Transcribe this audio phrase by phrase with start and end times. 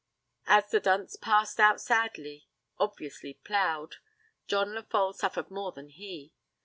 [0.47, 2.47] As the dunce passed out sadly,
[2.79, 3.97] obviously ploughed,
[4.47, 6.33] John Lefolle suffered more than he.